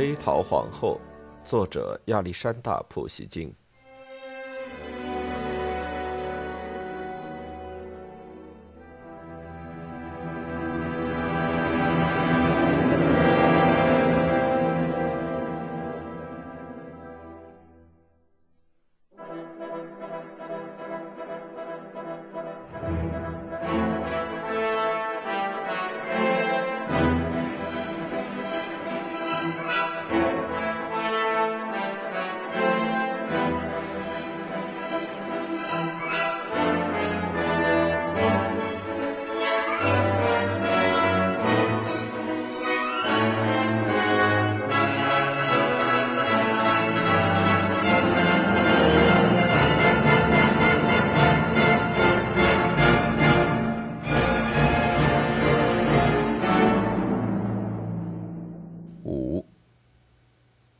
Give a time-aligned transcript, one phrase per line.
[0.00, 0.98] 黑桃皇后，
[1.44, 3.54] 作者亚历山大·普希金。
[59.04, 59.44] 五，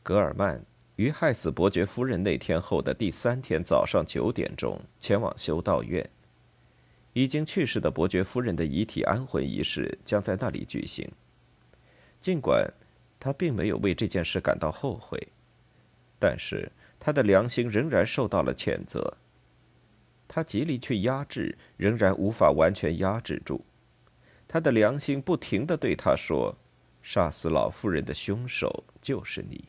[0.03, 0.63] 格尔曼
[0.95, 6.07] 于害死伯爵夫人那天后的第三天早上九点钟前往修道院。
[7.13, 11.09] 已经去世的伯爵夫人的遗体安魂仪式将在那里举行。
[12.19, 12.71] 尽管
[13.19, 15.27] 他并没有为这件事感到后悔，
[16.19, 19.17] 但是他的良心仍然受到了谴责。
[20.27, 23.65] 他极力去压制，仍然无法完全压制住。
[24.47, 26.55] 他的良心不停地对他说。
[27.01, 29.65] 杀死老妇人的凶手就是你。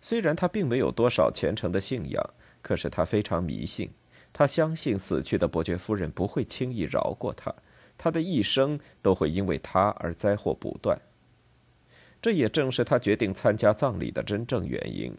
[0.00, 2.30] 虽然他并没有多少虔诚的信仰，
[2.62, 3.90] 可是他非常迷信。
[4.32, 7.54] 他相信死去的伯爵夫人不会轻易饶过他，
[7.96, 11.00] 他的一生都会因为他而灾祸不断。
[12.20, 15.16] 这也正是他决定参加葬礼的真正原因。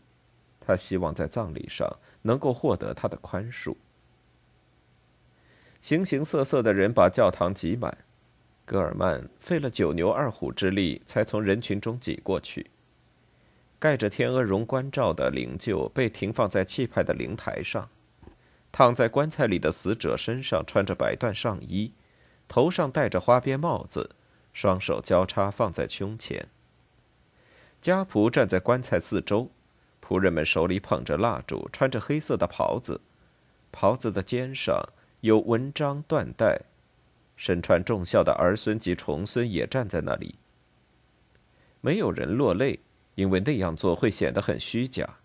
[0.61, 1.89] 他希望在葬礼上
[2.21, 3.75] 能够获得他的宽恕。
[5.81, 7.97] 形形色色的人把教堂挤满。
[8.67, 12.69] 戈尔曼费了九牛二虎之力，才从人群中挤过去。
[13.79, 17.89] 盖着天鹅绒棺罩的灵柩被停放在气派的灵台上，
[18.73, 21.93] 躺在棺材里的死者身上穿着白缎上衣，
[22.49, 24.09] 头上戴着花边帽子，
[24.51, 26.49] 双手交叉放在胸前。
[27.81, 29.49] 家仆站在棺材四周，
[30.05, 32.99] 仆人们手里捧着蜡烛，穿着黑色的袍子，
[33.71, 34.89] 袍子的肩上
[35.21, 36.63] 有纹章缎带。
[37.37, 40.35] 身穿重孝的儿孙及重孙也站在那里。
[41.79, 42.81] 没有人落泪，
[43.15, 45.17] 因为那样做会显得很虚假。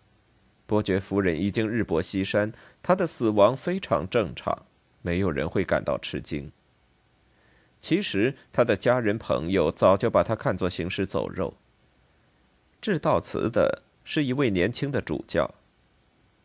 [0.67, 2.53] 伯爵夫人已经日薄西山，
[2.83, 4.67] 她的死亡非常正常，
[5.01, 6.53] 没有人会感到吃惊。
[7.81, 11.55] 其实，他的家人朋友早就把他看作行尸走肉。
[12.81, 15.53] 致悼词的是一位年轻的主教，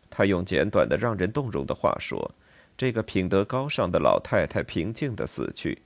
[0.09, 2.33] 他用简短的、让人动容的话说。
[2.77, 5.81] 这个品德高尚的老太太平静的死去，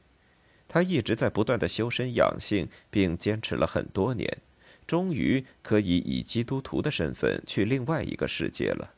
[0.67, 4.39] 她一直在不断的修身养性，并坚持了很多年，
[4.85, 8.93] 终于可以以基督徒的身份去另外一个世界了。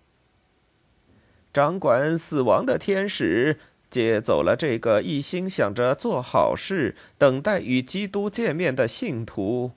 [1.54, 3.60] 掌管死亡的天使
[3.92, 9.74] 接走了这个一心想着做好事、等待与基督见面的信徒。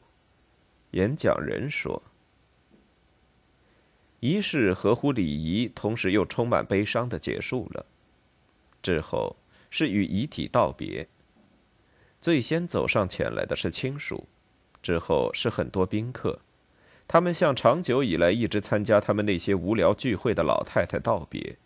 [0.93, 2.03] 演讲人说
[4.21, 7.84] ：“仪式合乎礼仪，同时又充满悲伤的结束了。”
[8.86, 9.34] 之后
[9.69, 11.08] 是与遗体道别。
[12.22, 14.28] 最先走上前来的是亲属，
[14.80, 16.38] 之后是很多宾客，
[17.08, 21.56] 他们向长久以来一直参加他们那些无聊聚会的老太太道别。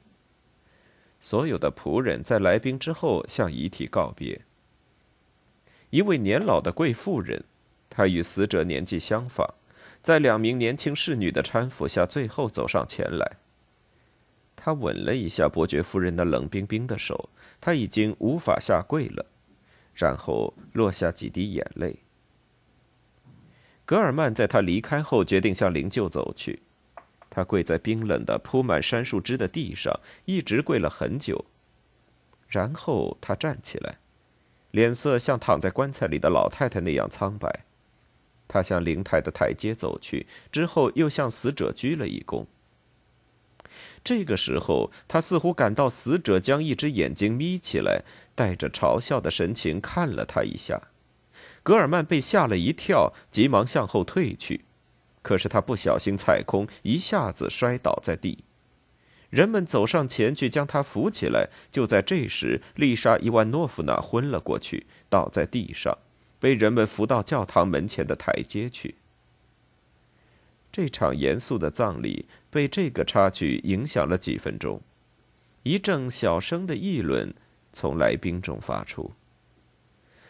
[1.20, 4.41] 所有的仆人在来宾之后向遗体告别。
[5.91, 7.44] 一位年老的贵妇人，
[7.91, 9.53] 她与死者年纪相仿，
[10.03, 13.36] 在两名年轻侍女的搀扶下，最后走上前来。
[14.62, 17.31] 他吻了一下伯爵夫人那冷冰冰的手，
[17.62, 19.25] 他已经无法下跪了，
[19.94, 22.00] 然后落下几滴眼泪。
[23.87, 26.60] 格尔曼在他离开后决定向灵柩走去，
[27.31, 31.47] 他跪在冰冷的铺满杉树枝的地上，一直跪了很久。
[32.47, 33.97] 然后他站起来，
[34.72, 37.65] 脸色像躺在棺材里的老太太那样苍白。
[38.47, 42.45] 他向灵台的台阶走去，之后又向死者鞠了一躬。
[44.02, 48.02] 这个时候，他似乎感到死者将一只眼睛眯起来，
[48.34, 50.80] 带着嘲笑的神情看了他一下。
[51.62, 54.64] 格尔曼被吓了一跳，急忙向后退去，
[55.22, 58.44] 可是他不小心踩空，一下子摔倒在地。
[59.28, 65.98] 人们走上前去将他扶起来，就在这时，丽莎·伊万诺夫娜昏了过去，倒在地上，
[66.41, 68.97] 被人们扶到教堂门前的台阶去。
[70.72, 74.81] 这场严肃的葬礼被这个插曲影响了几分钟，
[75.63, 77.34] 一阵小声的议论
[77.72, 79.13] 从来宾中发出。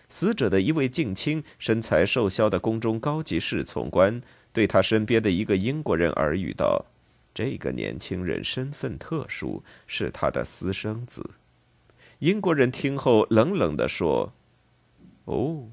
[0.08, 4.20] 死者的一位近亲、身材瘦削的宫中高级侍从官
[4.52, 6.84] 对他身边的一个英国人耳语道
[7.32, 11.30] ：“这个年轻人身份特殊，是他的私生子。”
[12.18, 14.32] 英国人听后冷冷地说
[15.26, 15.68] ：“哦。”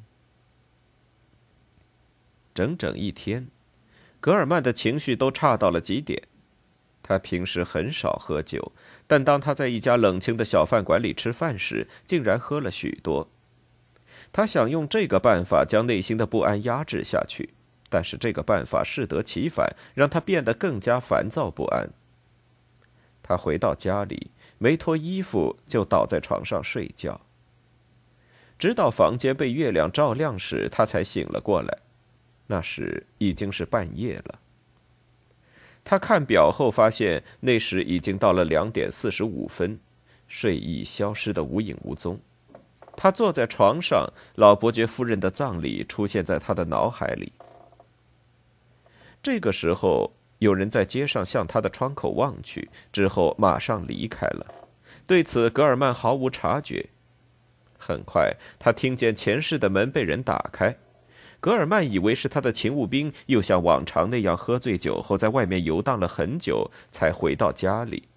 [2.53, 3.47] 整整一天，
[4.19, 6.23] 格尔曼的情绪都差到了极点。
[7.03, 8.73] 他平时很少喝酒，
[9.07, 13.29] 但当他在一家冷清的小饭馆里吃饭时，竟然喝了许多。
[14.33, 17.53] 他想用这个办法将内心的不安压制下去，
[17.89, 21.89] 但是这个办法适得其反，让他变得更加烦躁不安。
[23.23, 27.21] 他回到家里，没脱衣服就倒在床上睡觉，
[28.59, 31.77] 直到房间被月亮照亮时，他才醒了过来。
[32.47, 34.39] 那时已经是半夜了。
[35.83, 39.79] 他看表后发现，那时已经到了两点四十五分，
[40.27, 42.19] 睡意消失的无影无踪。
[42.95, 47.31] 他坐在床上，老伯爵夫人的葬礼出现在他的脑海里。
[49.21, 54.45] 这个时候，有人在街上向他的窗口望去，之后马上离开了。
[55.05, 56.85] 对此，格尔曼毫无察觉。
[57.77, 60.75] 很快，他听见前室的门被人打开。
[61.39, 68.07] 格尔曼以为是他的勤务兵又像往常那样喝醉酒后在外面游荡了很久才回到家里，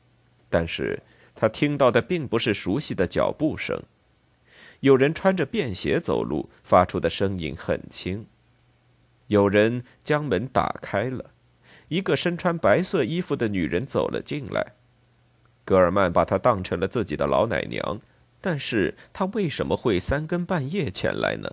[0.48, 1.02] 但是
[1.34, 3.82] 他听到的并不是熟悉的脚步声，
[4.80, 8.26] 有人穿着便鞋走路，发出的声音很轻。
[9.28, 11.30] 有人将门打开了，
[11.88, 14.72] 一个身穿白色衣服的女人走了进来。
[15.64, 18.00] 格尔曼把她当成了自己的老奶娘，
[18.40, 21.52] 但是她为什么会三更半夜前来呢？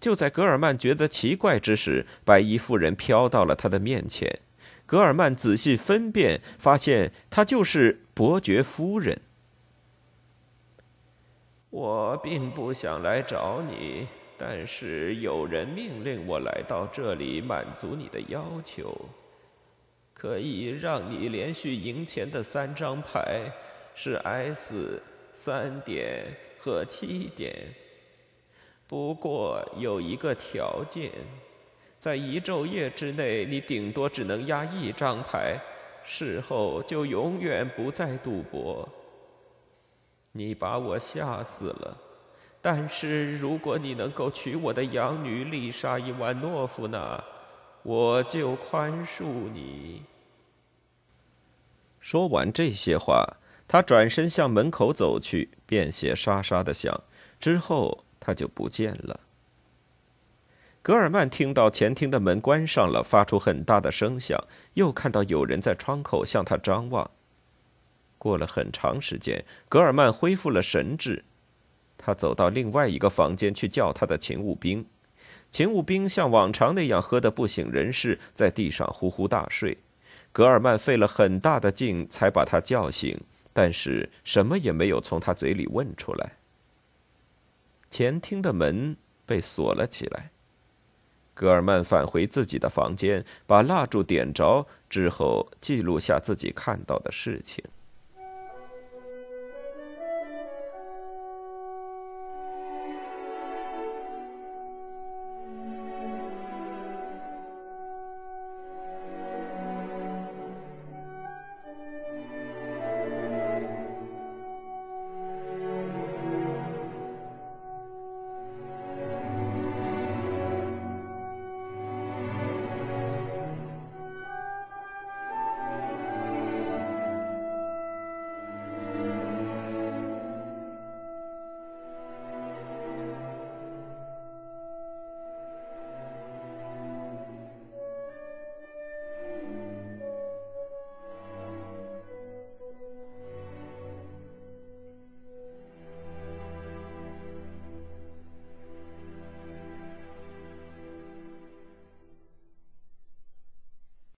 [0.00, 4.40] 就在格尔曼觉得奇怪之时，白衣妇人飘到了他的面前。
[4.86, 9.20] 格尔曼仔细分辨，发现她就是伯爵夫人。
[11.68, 19.08] 我并不想来找你，但是有人命令我来到这里，满足你的要求，
[20.12, 23.42] 可以让你连续赢钱的三张牌
[23.94, 25.00] 是 S、
[25.32, 26.24] 三点
[26.58, 27.54] 和七点。
[28.90, 31.12] 不过有一个条件，
[32.00, 35.56] 在一昼夜之内，你顶多只能压一张牌，
[36.02, 38.88] 事后就永远不再赌博。
[40.32, 41.96] 你把我吓死了，
[42.60, 47.22] 但是如果你能够娶我的养女丽莎伊万诺夫娜，
[47.84, 49.22] 我就宽恕
[49.52, 50.02] 你。
[52.00, 53.36] 说完这些话，
[53.68, 57.00] 他转身向门口走去，便鞋沙沙的响，
[57.38, 58.02] 之后。
[58.20, 59.18] 他就不见了。
[60.82, 64.38] 格尔曼听到前厅的门关上了，发出很大的声响，
[64.74, 67.10] 又看到有人在窗口向他张望。
[68.16, 71.24] 过了很长时间，格尔曼恢复了神智，
[71.98, 74.86] 他走到另外一个房间去叫他的勤务兵。
[75.52, 79.76] 勤务兵像往常那样喝得不省人事，在地上呼呼大睡。
[80.32, 83.18] 格尔曼费了很大的劲才把他叫醒，
[83.52, 86.39] 但是什么也没有从他嘴里问出来。
[87.90, 88.96] 前厅的门
[89.26, 90.30] 被锁了起来。
[91.34, 97.64] 戈尔曼返回自己的房间，把蜡烛点着之后，记录下自己看到的事情。